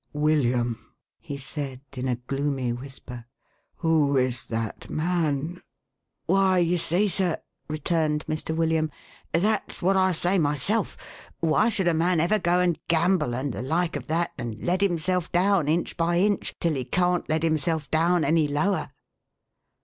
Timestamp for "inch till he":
16.17-16.83